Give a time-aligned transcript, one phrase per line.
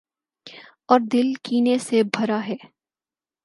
[0.91, 2.55] اوردل کینے سے بھراہے۔